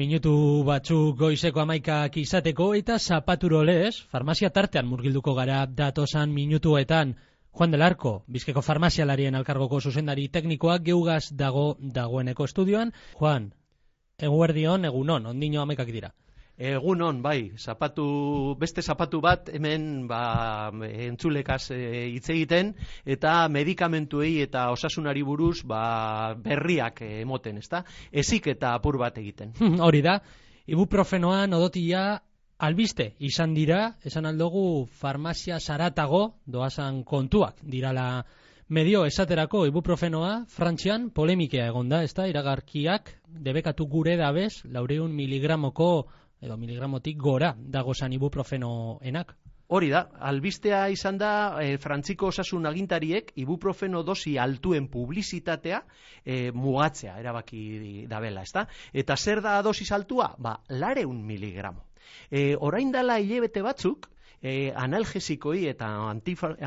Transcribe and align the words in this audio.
Minutu 0.00 0.32
batzuk 0.64 1.18
goizeko 1.20 1.60
amaikak 1.60 2.14
izateko 2.16 2.70
eta 2.78 2.94
zapaturo 2.98 3.58
lez, 3.68 3.90
farmazia 4.12 4.48
tartean 4.48 4.86
murgilduko 4.88 5.34
gara 5.36 5.66
datosan 5.80 6.32
minutuetan. 6.32 7.12
Juan 7.52 7.74
del 7.74 7.84
Arco, 7.84 8.12
bizkeko 8.36 8.62
farmazialarien 8.64 9.36
alkargoko 9.36 9.82
zuzendari 9.84 10.24
teknikoak 10.32 10.86
geugaz 10.86 11.26
dago 11.42 11.66
dagoeneko 11.98 12.48
estudioan. 12.48 12.94
Juan, 13.20 13.50
eguerdion, 14.30 14.88
egunon, 14.88 15.28
ondino 15.34 15.60
amaikak 15.60 15.92
dira. 15.92 16.14
Egun 16.58 17.00
on, 17.02 17.22
bai, 17.24 17.52
zapatu, 17.56 18.54
beste 18.60 18.82
zapatu 18.82 19.22
bat 19.24 19.48
hemen 19.48 20.06
ba, 20.06 20.68
entzulekaz 20.84 21.70
e, 21.72 21.78
hitz 22.12 22.28
egiten 22.30 22.74
eta 23.08 23.48
medikamentuei 23.48 24.42
eta 24.44 24.68
osasunari 24.70 25.24
buruz 25.24 25.62
ba, 25.64 26.34
berriak 26.36 27.00
emoten, 27.08 27.58
ezta? 27.58 27.82
Ezik 28.12 28.50
eta 28.52 28.74
apur 28.76 29.00
bat 29.00 29.16
egiten. 29.18 29.56
Hori 29.80 30.04
da, 30.04 30.18
ibuprofenoa 30.66 31.46
nodotia 31.48 32.20
albiste 32.62 33.14
izan 33.18 33.56
dira, 33.56 33.96
esan 34.04 34.28
aldogu 34.28 34.86
farmazia 34.86 35.58
saratago 35.58 36.36
doazan 36.46 37.02
kontuak 37.02 37.58
dirala 37.64 38.24
medio 38.68 39.04
esaterako 39.04 39.66
ibuprofenoa 39.66 40.44
frantzian 40.48 41.10
polemikea 41.10 41.66
egonda, 41.72 42.04
ezta? 42.04 42.28
Iragarkiak 42.28 43.10
debekatu 43.26 43.88
gure 43.88 44.16
dabez, 44.16 44.62
laureun 44.64 45.12
miligramoko 45.16 46.06
edo 46.42 46.58
miligramotik 46.58 47.16
gora 47.18 47.54
dago 47.56 47.94
zan 47.94 48.12
ibuprofenoenak. 48.12 49.34
Hori 49.72 49.88
da, 49.88 50.02
albistea 50.28 50.82
izan 50.92 51.16
da 51.16 51.30
e, 51.62 51.78
frantziko 51.80 52.28
osasun 52.28 52.66
agintariek 52.68 53.30
ibuprofeno 53.40 54.02
dosi 54.04 54.34
altuen 54.36 54.88
publizitatea 54.92 55.78
e, 56.24 56.50
mugatzea 56.52 57.14
erabaki 57.22 58.04
dabela, 58.10 58.42
ezta? 58.42 58.66
Eta 58.92 59.16
zer 59.16 59.40
da 59.40 59.54
dosi 59.62 59.86
altua? 59.94 60.34
Ba, 60.38 60.58
lareun 60.68 61.22
miligramo. 61.24 61.86
E, 62.28 62.52
orain 62.58 62.92
dala 62.92 63.16
hilebete 63.22 63.62
batzuk, 63.64 64.10
e, 64.42 64.72
analgesikoi 64.76 65.68
eta 65.70 65.88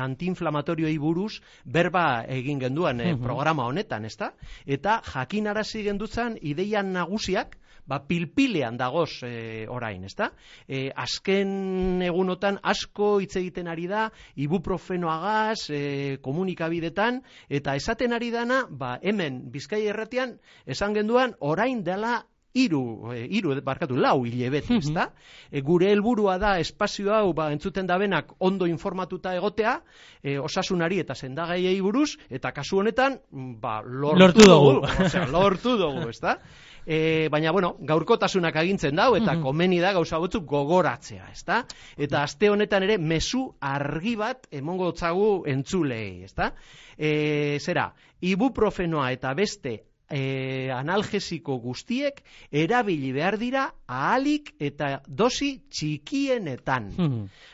antiinflamatorioi 0.06 0.96
buruz 0.98 1.42
berba 1.64 2.24
egin 2.38 2.58
genduan 2.64 3.04
e, 3.04 3.12
programa 3.20 3.68
honetan, 3.70 4.08
ezta? 4.08 4.32
Eta 4.64 4.98
jakin 5.12 5.52
arazi 5.52 5.84
gendutzen 5.86 6.40
ideian 6.40 6.92
nagusiak, 6.96 7.58
ba, 7.86 8.00
pilpilean 8.06 8.76
dagoz 8.76 9.22
e, 9.26 9.66
orain, 9.72 10.04
ezta? 10.04 10.30
E, 10.68 10.90
azken 10.94 12.02
egunotan 12.06 12.60
asko 12.62 13.16
hitz 13.22 13.36
egiten 13.40 13.70
ari 13.72 13.86
da, 13.90 14.08
ibuprofenoagaz, 14.34 15.70
e, 15.70 15.82
komunikabidetan, 16.22 17.22
eta 17.48 17.76
esaten 17.78 18.16
ari 18.16 18.32
dana, 18.34 18.64
ba, 18.70 18.96
hemen 19.02 19.46
bizkai 19.52 19.86
erratian, 19.86 20.36
esan 20.66 20.96
genduan, 20.96 21.36
orain 21.40 21.84
dela 21.86 22.20
iru, 22.56 23.12
e, 23.14 23.24
iru 23.38 23.54
barkatu, 23.64 23.96
lau 23.96 24.24
hilebete, 24.26 24.72
mm 24.74 24.84
ezta? 24.86 25.06
E, 25.50 25.60
gure 25.64 25.90
helburua 25.92 26.36
da 26.38 26.56
espazio 26.60 27.12
hau 27.14 27.32
ba, 27.36 27.50
entzuten 27.52 27.86
dabenak 27.86 28.32
ondo 28.38 28.66
informatuta 28.66 29.34
egotea, 29.36 29.80
e, 30.22 30.38
osasunari 30.38 31.00
eta 31.02 31.14
sendagaiei 31.14 31.80
buruz, 31.84 32.16
eta 32.30 32.52
kasu 32.56 32.80
honetan, 32.82 33.18
ba, 33.60 33.80
lortu, 33.82 34.22
lortu 34.22 34.48
dugu. 34.48 34.72
Osea, 35.06 35.26
lortu 35.32 35.76
dugu, 35.80 36.08
ezta? 36.10 36.38
E, 36.86 37.26
baina, 37.32 37.50
bueno, 37.50 37.74
gaurkotasunak 37.82 38.56
agintzen 38.62 38.96
dau, 38.96 39.10
eta 39.18 39.36
komeni 39.42 39.80
da 39.82 39.90
gauza 39.96 40.20
batzuk 40.22 40.46
gogoratzea, 40.46 41.32
ezta? 41.32 41.64
Eta 41.98 42.22
aste 42.22 42.50
honetan 42.52 42.86
ere, 42.86 42.98
mezu 42.98 43.48
argi 43.60 44.14
bat 44.16 44.46
emongo 44.54 44.92
tzagu 44.94 45.42
entzulei, 45.50 46.22
ezta? 46.28 46.52
E, 46.96 47.58
zera, 47.60 47.90
ibuprofenoa 48.22 49.10
eta 49.12 49.34
beste 49.36 49.80
e, 50.10 50.70
analgesiko 50.72 51.58
guztiek 51.62 52.22
erabili 52.50 53.12
behar 53.12 53.38
dira 53.38 53.66
ahalik 53.86 54.54
eta 54.60 55.00
dosi 55.06 55.56
txikienetan. 55.70 56.92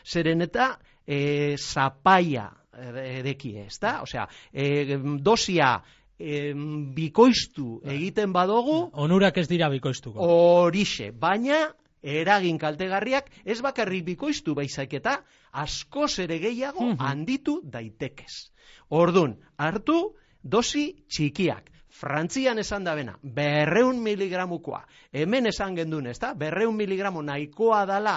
Zeren 0.05 0.41
eta 0.45 0.73
e, 1.05 1.55
zapaia 1.57 2.49
edekie, 2.73 3.67
ezta? 3.67 4.01
Osea, 4.01 4.27
e, 4.51 4.97
dosia 5.21 5.75
bikoiztu 6.23 7.81
egiten 7.89 8.33
badogu... 8.33 8.89
Onurak 8.93 9.37
ez 9.41 9.47
dira 9.49 9.67
bikoiztuko. 9.69 10.21
Horixe, 10.23 11.11
baina 11.11 11.65
eragin 12.03 12.57
kaltegarriak 12.59 13.29
ez 13.45 13.59
bakarrik 13.61 14.05
bikoiztu 14.05 14.53
baizaik 14.55 14.93
eta 14.99 15.17
asko 15.51 16.07
ere 16.19 16.39
gehiago 16.39 16.93
handitu 16.99 17.61
daitekez. 17.63 18.51
Ordun, 18.89 19.37
hartu 19.57 20.15
dosi 20.43 20.93
txikiak. 21.09 21.72
Frantzian 21.93 22.57
esan 22.57 22.87
da 22.87 22.95
bena, 22.97 23.13
berreun 23.21 23.99
miligramukoa. 24.01 24.79
Hemen 25.13 25.45
esan 25.51 25.75
gendun, 25.77 26.07
ez 26.09 26.17
da? 26.17 26.31
Berreun 26.33 26.73
miligramu 26.73 27.21
nahikoa 27.21 27.83
dala 27.85 28.15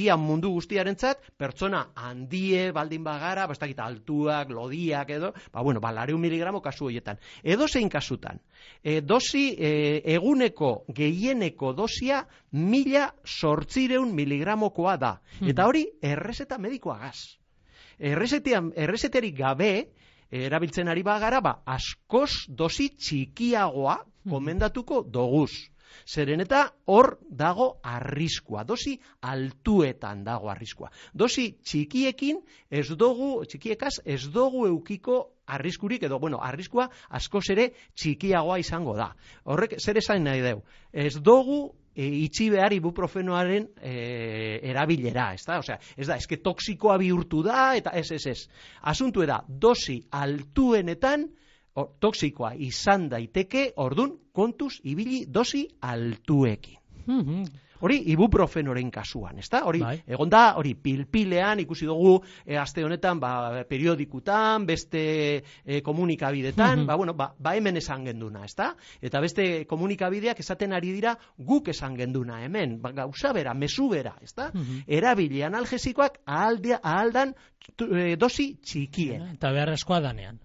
ia 0.00 0.16
mundu 0.16 0.54
guztiarentzat, 0.54 1.26
pertsona 1.36 1.82
handie 2.00 2.70
baldin 2.72 3.04
bagara, 3.04 3.44
bastakita 3.50 3.84
altuak, 3.84 4.48
lodiak 4.48 5.12
edo, 5.12 5.34
ba 5.52 5.62
bueno, 5.62 5.80
ba, 5.80 5.92
lareun 5.92 6.22
miligramo 6.24 6.62
kasu 6.64 6.88
horietan. 6.88 7.20
Edo 7.42 7.68
zein 7.68 7.92
kasutan, 7.92 8.40
e, 8.82 9.02
dosi 9.02 9.50
e, 9.58 9.72
eguneko 10.14 10.72
gehieneko 10.96 11.74
dosia 11.76 12.22
mila 12.52 13.10
sortzireun 13.26 14.14
miligramokoa 14.16 14.96
da. 14.96 15.12
Hmm. 15.38 15.52
Eta 15.52 15.68
hori, 15.68 15.84
errezeta 16.00 16.56
medikoa 16.56 16.98
gaz. 17.04 17.18
Errezeterik 17.98 19.36
gabe, 19.36 19.72
erabiltzen 20.30 20.88
ari 20.88 21.02
bagara, 21.02 21.40
ba, 21.40 21.58
askoz 21.66 22.46
dosi 22.48 22.90
txikiagoa 22.96 23.98
komendatuko 24.28 25.02
doguz. 25.02 25.52
Zeren 26.06 26.40
eta 26.44 26.60
hor 26.92 27.16
dago 27.30 27.68
arriskua, 27.82 28.64
dosi 28.64 28.94
altuetan 29.24 30.22
dago 30.24 30.50
arriskua. 30.52 30.90
Dosi 31.12 31.50
txikiekin 31.64 32.40
ez 32.70 32.86
dugu, 32.92 33.44
txikiekaz 33.48 33.98
ez 34.04 34.22
dugu 34.32 34.66
eukiko 34.68 35.18
arriskurik 35.48 36.04
edo, 36.04 36.18
bueno, 36.20 36.40
arriskua 36.44 36.88
askoz 37.08 37.46
ere 37.50 37.70
txikiagoa 37.96 38.58
izango 38.60 38.96
da. 38.96 39.14
Horrek, 39.44 39.78
zer 39.80 39.96
esain 39.96 40.24
nahi 40.24 40.44
deu? 40.44 40.62
Ez 40.92 41.16
dugu 41.16 41.74
e, 41.98 42.06
itxi 42.24 42.48
behar 42.54 42.74
ibuprofenoaren 42.76 43.66
e, 43.82 43.94
erabilera, 44.70 45.32
ez 45.34 45.42
da? 45.46 45.58
Osea, 45.58 45.78
ez 45.96 46.06
da, 46.06 46.16
eske 46.16 46.38
toksikoa 46.44 46.98
bihurtu 47.02 47.42
da, 47.46 47.72
eta 47.78 47.92
ez, 47.98 48.06
ez, 48.14 48.24
ez. 48.30 48.38
Asuntu 48.92 49.26
da, 49.26 49.40
dosi 49.48 49.98
altuenetan, 50.14 51.26
o, 51.74 51.88
toksikoa 52.00 52.54
izan 52.68 53.08
daiteke, 53.10 53.72
ordun 53.82 54.14
kontuz 54.32 54.78
ibili 54.84 55.24
dosi 55.26 55.66
altuekin. 55.82 56.78
Mm 57.08 57.48
Hori 57.80 57.98
ibuprofenoren 58.12 58.90
kasuan, 58.90 59.38
ezta? 59.38 59.62
Hori 59.68 59.82
bai. 59.82 59.96
egonda, 60.06 60.54
hori 60.58 60.74
pilpilean 60.74 61.62
ikusi 61.62 61.86
dugu 61.86 62.16
e, 62.44 62.56
aste 62.58 62.84
honetan, 62.84 63.20
ba 63.20 63.64
periodikutan, 63.68 64.66
beste 64.66 65.02
e, 65.64 65.80
komunikabidetan, 65.86 66.86
ba 66.86 66.96
bueno, 66.96 67.14
ba, 67.14 67.30
ba 67.38 67.54
hemen 67.56 67.78
esan 67.78 68.08
genduna, 68.08 68.44
ezta? 68.44 68.72
Eta 69.00 69.22
beste 69.22 69.66
komunikabideak 69.70 70.40
esaten 70.40 70.74
ari 70.74 70.92
dira 70.96 71.14
guk 71.38 71.70
esan 71.74 71.96
genduna 71.98 72.42
hemen, 72.44 72.80
ba 72.82 72.92
gauza 72.92 73.32
bera, 73.32 73.54
mezu 73.54 73.88
bera, 73.92 74.16
ezta? 74.22 74.50
Erabili 74.86 75.44
analgesikoak 75.46 76.22
ahaldea 76.26 76.80
ahaldan 76.82 77.34
e, 77.78 78.16
dosi 78.16 78.54
txikien. 78.62 79.34
Eta 79.38 79.54
beharrezkoa 79.54 80.02
danean. 80.02 80.42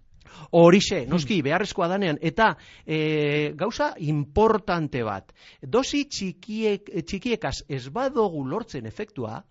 Horixe, 0.51 1.03
noski, 1.09 1.39
hmm. 1.39 1.47
beharrezkoa 1.49 1.87
danean. 1.91 2.19
Eta 2.21 2.53
e, 2.85 3.53
gauza 3.59 3.93
importante 4.05 5.03
bat, 5.07 5.33
dosi 5.61 6.05
txikiek, 6.05 6.93
txikiekaz 7.07 7.63
ez 7.69 7.87
badogu 7.93 8.45
lortzen 8.47 8.85
efektua, 8.89 9.41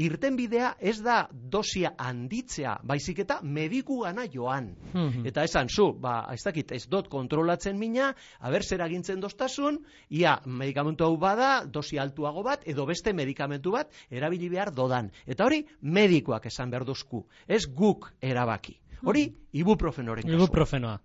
irten 0.00 0.36
bidea 0.36 0.74
ez 0.80 0.98
da 1.04 1.24
dosia 1.30 1.92
handitzea, 1.98 2.76
baizik 2.86 3.20
eta 3.24 3.40
mediku 3.42 4.00
gana 4.04 4.26
joan. 4.32 4.70
Hmm. 4.92 5.26
Eta 5.28 5.44
esan, 5.44 5.68
zu, 5.68 5.90
ba, 6.00 6.22
ez 6.32 6.42
dakit, 6.44 6.72
ez 6.72 6.86
dot 6.88 7.10
kontrolatzen 7.12 7.78
mina, 7.78 8.12
haber 8.40 8.64
zer 8.64 8.84
agintzen 8.86 9.20
doztasun, 9.20 9.80
ia, 10.10 10.38
medikamentu 10.46 11.04
hau 11.04 11.16
bada, 11.20 11.52
dosi 11.66 11.98
altuago 11.98 12.44
bat, 12.46 12.64
edo 12.66 12.86
beste 12.88 13.12
medikamentu 13.12 13.74
bat, 13.76 13.90
erabili 14.10 14.48
behar 14.52 14.72
dodan. 14.74 15.10
Eta 15.26 15.48
hori, 15.48 15.64
medikoak 15.82 16.46
esan 16.46 16.70
behar 16.70 16.86
duzku, 16.88 17.26
ez 17.48 17.64
guk 17.66 18.12
erabaki. 18.20 18.78
Hori, 19.04 19.24
ibuprofenoren 19.52 20.26
kasua. 20.26 20.36
Ibuprofenoa. 20.36 20.98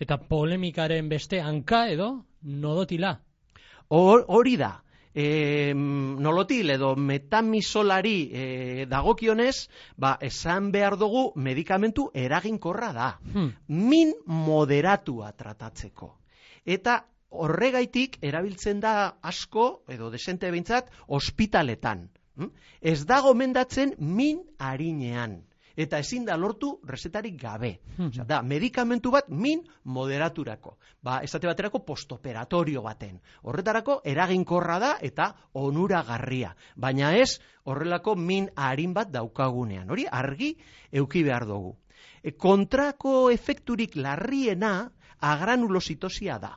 Eta 0.00 0.18
polemikaren 0.30 1.08
beste 1.08 1.40
hanka 1.40 1.86
edo 1.90 2.10
nodotila. 2.42 3.16
Hori 3.88 4.56
da. 4.60 4.74
E, 5.18 5.72
nolotil 5.74 6.70
edo 6.70 6.92
metamisolari 6.94 8.18
e, 8.30 8.42
dagokionez, 8.86 9.68
ba, 9.96 10.12
esan 10.22 10.70
behar 10.70 10.98
dugu 11.00 11.32
medikamentu 11.34 12.10
eraginkorra 12.14 12.92
da. 12.92 13.08
Hmm. 13.32 13.50
Min 13.66 14.12
moderatua 14.26 15.32
tratatzeko. 15.32 16.12
Eta 16.64 17.00
horregaitik 17.30 18.20
erabiltzen 18.22 18.80
da 18.84 18.94
asko, 19.22 19.82
edo 19.88 20.12
desente 20.12 20.52
behintzat, 20.52 20.92
ospitaletan. 21.08 22.06
Hmm? 22.36 22.52
Ez 22.80 23.02
dago 23.08 23.34
mendatzen 23.34 23.96
min 23.98 24.44
harinean 24.58 25.40
eta 25.78 26.00
ezin 26.02 26.24
da 26.26 26.36
lortu 26.36 26.72
resetarik 26.90 27.36
gabe. 27.38 27.70
Osea, 28.02 28.24
da, 28.26 28.40
medikamentu 28.42 29.12
bat 29.14 29.28
min 29.30 29.62
moderaturako. 29.84 30.74
Ba, 31.02 31.20
esate 31.22 31.46
baterako 31.46 31.84
postoperatorio 31.86 32.82
baten. 32.82 33.20
Horretarako 33.46 34.00
eraginkorra 34.04 34.78
da 34.82 34.92
eta 35.00 35.28
onuragarria. 35.54 36.50
Baina 36.74 37.12
ez 37.14 37.38
horrelako 37.70 38.16
min 38.16 38.50
harin 38.56 38.96
bat 38.96 39.12
daukagunean. 39.14 39.90
Hori 39.90 40.08
argi 40.10 40.56
euki 40.90 41.22
behar 41.22 41.46
dugu. 41.46 41.76
E, 42.22 42.34
kontrako 42.34 43.30
efekturik 43.30 43.94
larriena 43.96 44.90
agranulositosia 45.20 46.40
da. 46.42 46.56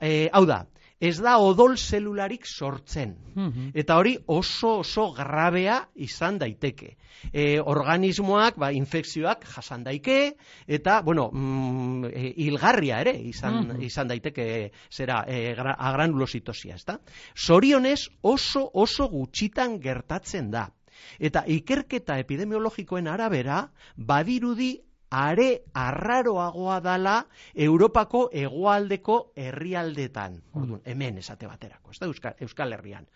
E, 0.00 0.28
hau 0.32 0.42
da, 0.48 0.64
ez 1.00 1.16
da 1.18 1.38
odol 1.40 1.76
zelularik 1.80 2.44
sortzen. 2.46 3.14
Mhm. 3.34 3.70
Eta 3.74 3.96
hori 3.96 4.18
oso 4.26 4.78
oso 4.80 5.12
grabea 5.16 5.88
izan 5.94 6.38
daiteke. 6.38 6.96
E, 7.32 7.60
organismoak, 7.60 8.56
ba, 8.56 8.70
infekzioak 8.72 9.44
jasan 9.54 9.82
daike, 9.84 10.36
eta, 10.66 11.00
bueno, 11.02 11.30
mm, 11.32 12.04
e, 12.12 12.34
hilgarria 12.36 13.00
ere 13.00 13.12
izan, 13.28 13.66
Mhm. 13.66 13.82
izan 13.82 14.08
daiteke 14.08 14.70
zera 14.90 15.24
e, 15.26 15.54
gra- 15.56 15.76
agranulositosia, 15.78 16.74
ezta? 16.74 16.98
Zorionez 17.36 18.08
oso 18.22 18.70
oso 18.74 19.08
gutxitan 19.08 19.80
gertatzen 19.80 20.50
da. 20.50 20.70
Eta 21.18 21.44
ikerketa 21.46 22.18
epidemiologikoen 22.18 23.08
arabera, 23.08 23.70
badirudi 23.96 24.80
are 25.10 25.62
arraroagoa 25.74 26.80
dala 26.80 27.26
Europako 27.54 28.28
hegoaldeko 28.32 29.32
herrialdetan. 29.36 30.40
Orduan, 30.54 30.80
hemen 30.84 31.18
esate 31.18 31.46
baterako, 31.50 31.90
ez 31.90 31.98
da 31.98 32.06
Euskal, 32.06 32.34
Euskal 32.40 32.72
Herrian. 32.72 33.06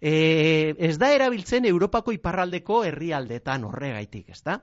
E, 0.00 0.72
ez 0.78 0.96
da 0.96 1.10
erabiltzen 1.12 1.66
Europako 1.68 2.14
iparraldeko 2.14 2.84
herrialdetan 2.88 3.66
horregaitik, 3.68 4.30
ez 4.30 4.40
da? 4.46 4.54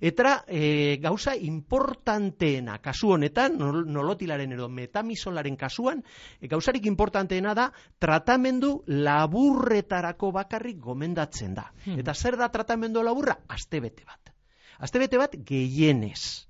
Eta 0.00 0.44
e, 0.46 0.96
gauza 1.02 1.34
importanteena 1.36 2.78
kasu 2.80 3.12
honetan, 3.18 3.58
nol- 3.58 3.84
nolotilaren 3.84 4.54
edo 4.56 4.70
metamisolaren 4.72 5.58
kasuan, 5.60 6.00
e, 6.40 6.48
gauzarik 6.48 6.86
importanteena 6.86 7.52
da 7.58 7.68
tratamendu 7.98 8.84
laburretarako 8.86 10.32
bakarrik 10.32 10.80
gomendatzen 10.80 11.54
da. 11.58 11.68
Hmm. 11.84 11.98
Eta 11.98 12.14
zer 12.14 12.38
da 12.40 12.48
tratamendu 12.48 13.02
laburra? 13.02 13.36
Astebete 13.48 14.06
bat. 14.06 14.37
Astebete 14.78 15.18
bat 15.18 15.34
gehienez. 15.44 16.48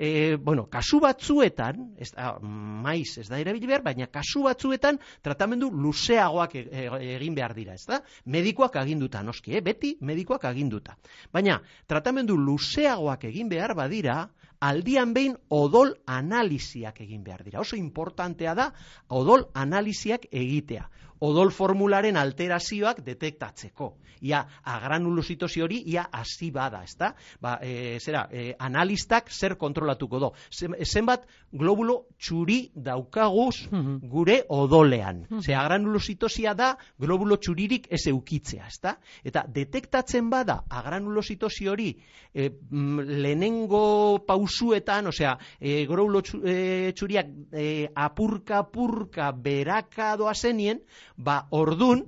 E, 0.00 0.36
bueno, 0.36 0.64
kasu 0.72 0.96
batzuetan, 1.02 1.90
ez 2.00 2.08
da, 2.14 2.30
maiz 2.40 3.18
ez 3.20 3.26
da 3.28 3.36
erabili 3.42 3.68
behar, 3.68 3.82
baina 3.84 4.06
kasu 4.08 4.46
batzuetan 4.46 4.96
tratamendu 5.20 5.68
luzeagoak 5.70 6.54
e- 6.56 6.62
e- 6.70 7.10
egin 7.18 7.34
behar 7.36 7.52
dira, 7.52 7.74
ez 7.76 7.84
da? 7.84 7.98
Medikoak 8.24 8.78
aginduta, 8.80 9.20
noski, 9.22 9.58
eh? 9.58 9.60
beti 9.60 9.96
medikoak 10.00 10.46
aginduta. 10.48 10.96
Baina, 11.32 11.58
tratamendu 11.86 12.38
luzeagoak 12.40 13.28
egin 13.28 13.52
behar 13.52 13.74
badira, 13.76 14.22
aldian 14.60 15.12
behin 15.16 15.36
odol 15.48 15.92
analiziak 16.06 17.00
egin 17.04 17.22
behar 17.24 17.44
dira. 17.44 17.60
Oso 17.60 17.76
importantea 17.76 18.54
da 18.54 18.70
odol 19.08 19.48
analiziak 19.52 20.26
egitea. 20.30 20.88
Odol 21.20 21.50
formularen 21.52 22.16
alterazioak 22.16 23.02
detektatzeko. 23.04 23.96
Ia 24.22 24.42
agranulositosi 24.64 25.62
hori 25.64 25.82
ia 25.92 26.06
hasi 26.12 26.50
bada, 26.50 26.82
ezta? 26.84 27.14
Ba, 27.40 27.58
e, 27.62 27.98
zera, 28.00 28.26
e, 28.32 28.54
analistak 28.58 29.30
zer 29.32 29.56
kontrolatuko 29.56 30.18
do. 30.20 30.32
Zen- 30.52 30.76
Zenbat 30.84 31.26
globulo 31.52 32.06
txuri 32.18 32.70
daukaguz 32.74 33.68
Mhm. 33.70 33.98
gure 34.10 34.44
odolean. 34.48 35.26
Mhm. 35.30 35.40
Ze 35.40 35.54
agranulositosia 35.54 36.54
da 36.54 36.76
globulo 36.98 37.36
txuririk 37.36 37.86
ez 37.90 38.06
eukitzea, 38.06 38.66
ezta? 38.68 38.98
Eta 39.24 39.44
detektatzen 39.48 40.28
bada 40.30 40.64
agranulositosi 40.68 41.68
hori 41.68 41.96
e, 42.34 42.50
mm, 42.70 43.00
lehenengo 43.22 44.24
pausuetan, 44.26 45.06
osea, 45.06 45.36
e, 45.60 45.86
globulo 45.86 46.22
e, 46.44 46.92
txuriak 46.94 47.26
e, 47.52 47.88
apurka 47.94 48.58
apurka 48.58 49.32
beraka 49.32 50.16
doazenien, 50.16 50.80
ba 51.20 51.44
ordun 51.50 52.06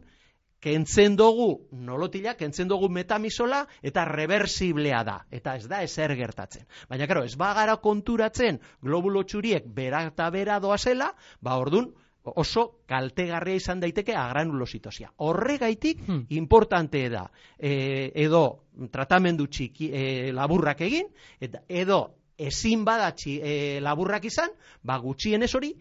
kentzen 0.62 1.16
dugu 1.18 1.66
nolotila, 1.74 2.36
kentzen 2.38 2.68
dugu 2.70 2.88
metamisola 2.88 3.64
eta 3.82 4.04
reversiblea 4.06 5.02
da. 5.04 5.16
Eta 5.30 5.56
ez 5.58 5.66
da 5.68 5.82
ezer 5.82 6.14
gertatzen. 6.16 6.68
Baina, 6.88 7.08
karo, 7.10 7.24
ez 7.26 7.34
bagara 7.36 7.76
konturatzen 7.82 8.60
globulo 8.82 9.24
txuriek 9.26 9.66
bera 9.66 10.04
eta 10.06 10.30
bera 10.30 10.60
doazela, 10.62 11.10
ba 11.42 11.58
ordun 11.58 11.90
oso 12.22 12.84
kaltegarria 12.86 13.58
izan 13.58 13.80
daiteke 13.82 14.14
agranulositosia. 14.14 15.10
Horregaitik 15.26 16.06
Hmm. 16.06 16.26
importante 16.30 17.08
da 17.10 17.30
e, 17.58 18.12
edo 18.14 18.62
tratamendu 18.90 19.48
txiki 19.48 19.90
e, 19.92 20.32
laburrak 20.32 20.80
egin 20.80 21.08
eta 21.40 21.64
edo 21.68 22.14
ezin 22.38 22.84
bada 22.84 23.10
txi, 23.10 23.40
e, 23.42 23.80
laburrak 23.80 24.24
izan, 24.24 24.50
ba 24.82 24.98
gutxienez 24.98 25.54
hori 25.54 25.74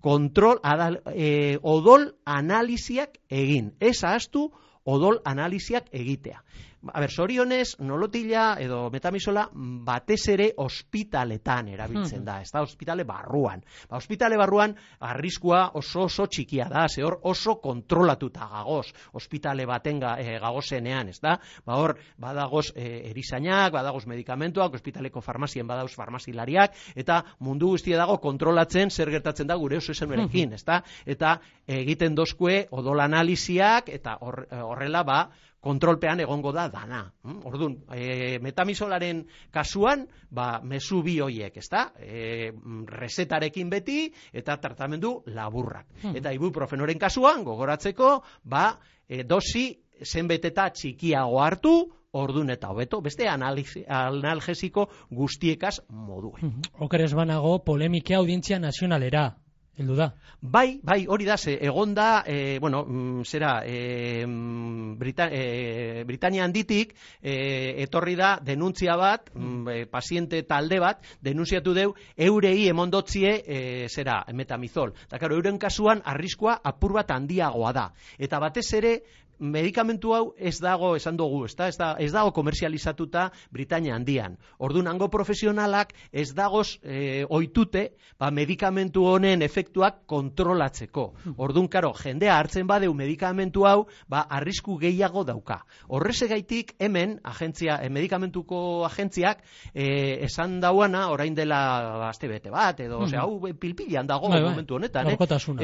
kontrol 0.00 0.60
adal, 0.62 1.00
e, 1.14 1.58
odol 1.62 2.10
analiziak 2.24 3.18
egin. 3.30 3.72
Ez 3.80 4.02
ahaztu 4.04 4.50
odol 4.84 5.20
analiziak 5.24 5.88
egitea. 5.92 6.42
A 6.92 7.00
ber, 7.00 7.10
sorionez, 7.10 7.76
nolotila 7.80 8.56
edo 8.62 8.86
metamisola 8.92 9.46
batez 9.86 10.20
ere 10.32 10.48
ospitaletan 10.62 11.68
erabiltzen 11.72 12.24
da, 12.24 12.40
ez 12.42 12.50
da, 12.52 12.62
ospitale 12.62 13.04
barruan. 13.08 13.62
Ba, 13.88 13.96
ospitale 13.98 14.36
barruan 14.38 14.74
arriskua 15.08 15.62
oso 15.78 16.04
oso 16.06 16.26
txikia 16.26 16.68
da, 16.70 16.86
ze 16.88 17.04
hor 17.04 17.18
oso 17.30 17.56
kontrolatuta 17.62 18.48
gagoz, 18.52 18.86
ospitale 19.12 19.66
baten 19.66 20.00
ga, 20.00 20.16
e, 20.20 20.38
gagozenean, 20.42 21.08
ez 21.08 21.20
da? 21.20 21.36
Ba, 21.66 21.78
hor, 21.80 21.96
badagoz 22.22 22.70
e, 22.74 23.10
erizainak, 23.10 23.72
badagoz 23.74 24.06
medikamentuak, 24.06 24.74
ospitaleko 24.78 25.20
farmazien 25.24 25.66
badagoz 25.66 25.94
farmazilariak, 25.96 26.76
eta 26.94 27.22
mundu 27.40 27.72
guztia 27.74 27.98
dago 27.98 28.18
kontrolatzen 28.22 28.90
zer 28.90 29.10
gertatzen 29.10 29.46
da 29.46 29.56
gure 29.56 29.80
oso 29.80 29.92
esanuerekin, 29.92 30.54
ez 30.56 30.64
da? 30.64 30.82
Eta 31.06 31.38
egiten 31.66 32.14
dozkue 32.14 32.66
odol 32.70 33.00
analiziak, 33.00 33.90
eta 33.92 34.18
hor- 34.20 34.46
horrela, 34.62 35.02
ba, 35.06 35.20
kontrolpean 35.66 36.22
egongo 36.22 36.52
da 36.54 36.68
dana. 36.72 37.02
Mm? 37.26 37.40
Orduan, 37.50 37.76
e, 37.94 38.38
metamisolaren 38.42 39.24
kasuan, 39.54 40.06
ba, 40.30 40.60
mezu 40.62 41.02
bi 41.06 41.18
hoiek, 41.24 41.56
ezta? 41.62 41.88
E, 41.98 42.52
resetarekin 42.92 43.72
beti 43.72 44.04
eta 44.36 44.58
tratamendu 44.62 45.18
laburrak. 45.34 45.88
Hmm. 46.04 46.16
Eta 46.18 46.32
ibuprofenoren 46.36 47.00
kasuan, 47.02 47.44
gogoratzeko, 47.46 48.20
ba, 48.44 48.68
e, 49.08 49.24
dosi 49.24 49.68
zenbeteta 50.04 50.68
txikiago 50.76 51.40
hartu, 51.42 51.76
ordun 52.16 52.50
eta 52.54 52.70
hobeto, 52.72 53.02
beste 53.04 53.26
analgesiko 53.28 54.86
guztiekaz 55.10 55.80
moduen. 55.90 56.46
Mhm. 56.46 56.84
Okeres 56.86 57.12
banago 57.14 57.58
polemike 57.64 58.14
audientzia 58.16 58.58
nazionalera. 58.58 59.34
Heldu 59.76 59.92
da. 59.92 60.06
Bai, 60.40 60.80
bai, 60.82 61.02
hori 61.06 61.26
da, 61.28 61.36
ze, 61.36 61.52
egon 61.60 61.92
da, 61.94 62.22
e, 62.26 62.58
bueno, 62.58 62.82
mm, 62.88 63.24
zera, 63.28 63.60
e, 63.66 64.24
mm, 64.26 64.96
Brita, 64.96 65.28
e, 65.30 66.04
Britania 66.08 66.44
handitik, 66.44 66.94
e, 67.20 67.82
etorri 67.84 68.14
da 68.16 68.38
denuntzia 68.42 68.96
bat, 68.96 69.28
mm, 69.34 69.68
e, 69.68 69.86
paziente 69.86 70.42
talde 70.44 70.80
bat, 70.80 71.04
denunziatu 71.20 71.74
deu, 71.74 71.92
eurei 72.16 72.68
emondotzie, 72.68 73.34
e, 73.44 73.88
zera, 73.88 74.22
metamizol. 74.32 74.94
Da, 75.10 75.18
karo, 75.18 75.36
euren 75.36 75.58
kasuan, 75.58 76.00
arriskua 76.04 76.56
apur 76.64 76.96
bat 76.96 77.12
handiagoa 77.12 77.72
da. 77.76 77.90
Eta 78.18 78.40
batez 78.40 78.72
ere, 78.80 79.02
medikamentu 79.38 80.14
hau 80.14 80.34
ez 80.38 80.56
dago 80.60 80.94
esan 80.96 81.16
dugu, 81.16 81.44
ez, 81.46 81.54
da, 81.56 81.68
ez, 81.68 81.76
da, 81.76 81.90
ez 82.00 82.10
dago 82.12 82.32
komerzializatuta 82.36 83.30
Britania 83.52 83.94
handian. 83.96 84.36
Orduan, 84.58 84.88
hango 84.90 85.08
profesionalak 85.12 85.92
ez 86.12 86.32
dagoz 86.34 86.78
e, 86.82 87.24
oitute 87.28 87.90
ba, 88.18 88.30
medikamentu 88.30 89.04
honen 89.06 89.42
efektuak 89.42 90.04
kontrolatzeko. 90.06 91.06
Orduan, 91.36 91.68
karo, 91.72 91.92
jendea 91.98 92.38
hartzen 92.38 92.66
badeu 92.66 92.94
medikamentu 92.94 93.66
hau, 93.68 93.86
ba, 94.08 94.24
arrisku 94.38 94.78
gehiago 94.80 95.24
dauka. 95.28 95.60
Horrezegaitik 95.88 96.74
hemen, 96.78 97.18
agentzia, 97.24 97.80
e, 97.82 97.90
medikamentuko 97.92 98.84
agentziak, 98.88 99.44
e, 99.74 100.24
esan 100.26 100.58
dauana, 100.60 101.06
orain 101.12 101.34
dela 101.36 102.08
aste 102.08 102.28
bete 102.30 102.50
bat, 102.50 102.80
edo, 102.80 103.02
osea, 103.06 103.26
hau 103.26 103.40
pilpilan 103.60 104.06
dago 104.06 104.30
Bai, 104.30 104.40
bai. 104.40 104.50
momentu 104.50 104.76
honetan, 104.76 105.12
eh? 105.12 105.16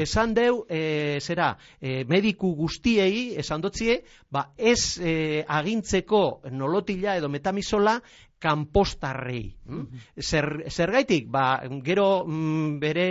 Esan 0.03 0.33
deu, 0.33 0.63
e, 0.69 1.19
zera, 1.21 1.53
e, 1.81 2.03
mediku 2.09 2.53
guztiei, 2.55 3.33
esan 3.39 3.62
dotzie, 3.63 4.01
ba, 4.31 4.47
ez 4.57 4.99
e, 4.99 5.43
agintzeko 5.47 6.23
nolotila 6.51 7.17
edo 7.19 7.31
metamisola 7.31 7.97
kanpostarrei. 8.43 9.55
Mm? 9.63 10.01
Zer, 10.19 10.47
zergaitik, 10.67 11.29
ba, 11.31 11.61
gero 11.85 12.25
mm, 12.27 12.79
bere 12.81 13.05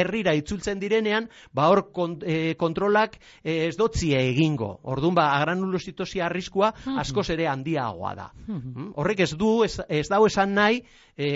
herrira 0.00 0.32
itzultzen 0.38 0.80
direnean, 0.80 1.28
ba, 1.52 1.68
hor 1.68 1.88
kont, 1.92 2.24
e, 2.24 2.54
kontrolak 2.60 3.18
e, 3.42 3.68
ez 3.68 3.74
dotzie 3.76 4.22
egingo. 4.30 4.70
Orduan, 4.88 5.18
ba, 5.18 5.28
agranulositosia 5.36 6.24
arriskua 6.28 6.72
askoz 6.98 7.28
ere 7.36 7.50
handiagoa 7.52 8.14
da. 8.16 8.30
Mm? 8.46 8.94
Horrek 8.96 9.26
ez 9.26 9.34
du, 9.36 9.52
ez, 9.66 9.74
ez 9.88 10.06
dau 10.08 10.24
esan 10.28 10.56
nahi, 10.56 10.80
e, 11.18 11.28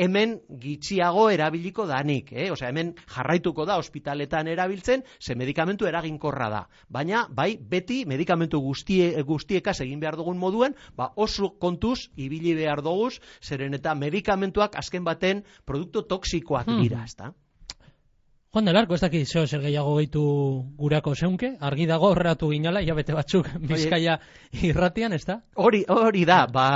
hemen 0.00 0.38
gitxiago 0.62 1.26
erabiliko 1.34 1.84
danik, 1.90 2.32
eh? 2.32 2.48
Osea, 2.54 2.70
hemen 2.72 2.94
jarraituko 3.04 3.68
da 3.68 3.76
ospitaletan 3.82 4.48
erabiltzen, 4.48 5.04
ze 5.20 5.36
medikamentu 5.36 5.90
eraginkorra 5.90 6.48
da. 6.52 6.64
Baina, 6.88 7.26
bai, 7.28 7.52
beti 7.58 8.04
medikamentu 8.08 8.62
guztie, 8.64 9.12
guztiekaz 9.28 9.80
egin 9.84 10.00
behar 10.00 10.16
dugun 10.16 10.40
moduen, 10.40 10.78
ba, 10.96 11.12
oso 11.20 11.52
kontuz 11.60 12.08
ibili 12.16 12.54
behar 12.56 12.80
dugu 12.80 12.93
doguz, 12.94 13.18
zeren 13.42 13.74
eta 13.74 13.94
medikamentuak 13.98 14.78
azken 14.80 15.04
baten 15.04 15.44
produktu 15.66 16.02
toksikoak 16.14 16.70
Hmm. 16.70 16.82
dira, 16.82 17.04
ezta? 17.04 17.32
Juan 18.54 18.66
del 18.66 18.76
Arco, 18.76 18.94
ez 18.94 19.00
dakit 19.02 19.26
zeo 19.26 19.48
zer 19.50 19.64
gehiago 19.64 19.96
gehitu 19.96 20.20
gurako 20.78 21.16
zeunke, 21.18 21.48
argi 21.68 21.88
dago 21.90 22.12
horreatu 22.12 22.52
ginala, 22.52 22.78
hilabete 22.84 23.10
batzuk 23.16 23.48
bizkaia 23.66 24.12
irratian, 24.68 25.10
ez 25.16 25.24
da? 25.26 25.40
Hori, 25.58 25.80
hori 25.90 26.22
da, 26.28 26.36
ba, 26.46 26.66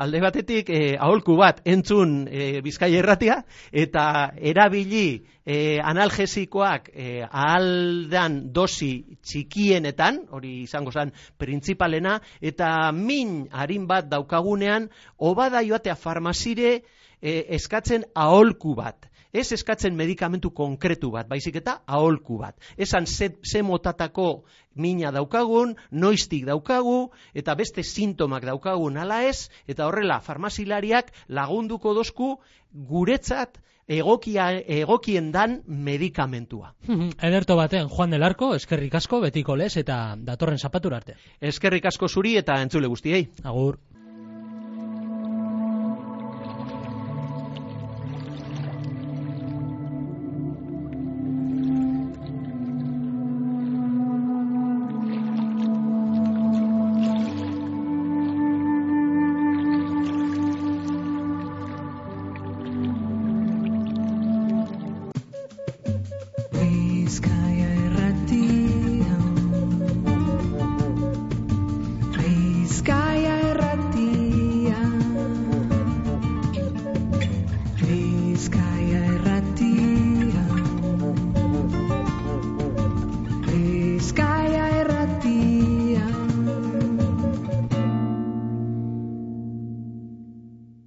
alde 0.00 0.18
batetik 0.24 0.72
eh, 0.74 0.96
aholku 0.98 1.36
bat 1.38 1.60
entzun 1.62 2.24
eh, 2.26 2.58
Bizkaia 2.64 2.98
erratia 2.98 3.36
eta 3.70 4.32
erabili 4.50 5.04
eh, 5.46 5.78
analgesikoak 5.78 6.90
eh, 6.90 7.22
ahaldan 7.22 8.40
dosi 8.50 8.90
txikienetan, 9.22 10.24
hori 10.34 10.64
izango 10.64 10.90
zen 10.90 11.14
printzipalena, 11.38 12.16
eta 12.42 12.90
min 12.90 13.44
harin 13.52 13.86
bat 13.86 14.10
daukagunean, 14.10 14.90
obada 15.18 15.62
joatea 15.62 15.94
farmazire 15.94 16.80
eh, 17.22 17.44
eskatzen 17.60 18.10
aholku 18.26 18.74
bat. 18.74 19.07
Ez 19.32 19.52
eskatzen 19.52 19.96
medikamentu 19.96 20.50
konkretu 20.56 21.10
bat, 21.12 21.28
baizik 21.28 21.58
eta 21.60 21.82
aholku 21.86 22.38
bat. 22.40 22.56
Esan 22.76 23.06
ze, 23.06 23.34
ze 23.44 23.62
motatako 23.62 24.44
mina 24.74 25.10
daukagun, 25.12 25.76
noiztik 25.90 26.46
daukagu, 26.46 27.10
eta 27.34 27.54
beste 27.54 27.82
sintomak 27.82 28.44
daukagun 28.44 28.96
ala 28.96 29.24
ez, 29.28 29.50
eta 29.66 29.86
horrela 29.86 30.20
farmazilariak 30.20 31.12
lagunduko 31.28 31.94
dozku 31.94 32.36
guretzat 32.72 33.58
egokia, 33.88 34.50
egokien 34.68 35.32
dan 35.32 35.62
medikamentua. 35.66 36.74
Ederto 37.22 37.56
baten, 37.56 37.88
Juan 37.88 38.10
del 38.10 38.22
Arco, 38.22 38.54
eskerrik 38.54 38.94
asko, 38.94 39.20
betiko 39.24 39.56
lez, 39.56 39.76
eta 39.80 40.14
datorren 40.16 40.58
zapatura 40.58 41.00
arte. 41.00 41.16
Eskerrik 41.40 41.88
asko 41.88 42.08
zuri 42.08 42.36
eta 42.36 42.60
entzule 42.62 42.88
guztiei. 42.88 43.28
Agur. 43.44 43.80